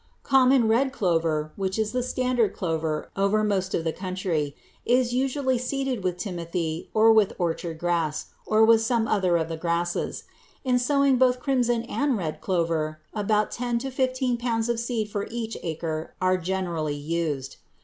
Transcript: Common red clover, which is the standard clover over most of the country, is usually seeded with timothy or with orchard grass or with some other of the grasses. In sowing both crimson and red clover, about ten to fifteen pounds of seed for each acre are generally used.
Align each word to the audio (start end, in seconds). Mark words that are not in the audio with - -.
Common 0.23 0.67
red 0.67 0.91
clover, 0.91 1.51
which 1.55 1.77
is 1.77 1.91
the 1.91 2.01
standard 2.01 2.55
clover 2.55 3.11
over 3.15 3.43
most 3.43 3.75
of 3.75 3.83
the 3.83 3.93
country, 3.93 4.55
is 4.83 5.13
usually 5.13 5.59
seeded 5.59 6.03
with 6.03 6.17
timothy 6.17 6.89
or 6.91 7.11
with 7.13 7.33
orchard 7.37 7.77
grass 7.77 8.31
or 8.47 8.65
with 8.65 8.81
some 8.81 9.07
other 9.07 9.37
of 9.37 9.47
the 9.47 9.57
grasses. 9.57 10.23
In 10.65 10.79
sowing 10.79 11.17
both 11.17 11.39
crimson 11.39 11.83
and 11.83 12.17
red 12.17 12.41
clover, 12.41 12.99
about 13.13 13.51
ten 13.51 13.77
to 13.77 13.91
fifteen 13.91 14.37
pounds 14.37 14.69
of 14.69 14.79
seed 14.79 15.07
for 15.07 15.27
each 15.29 15.55
acre 15.61 16.15
are 16.19 16.35
generally 16.37 16.95
used. 16.95 17.57